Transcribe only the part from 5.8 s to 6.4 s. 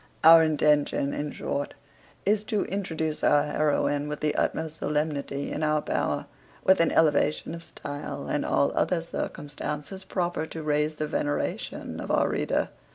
power,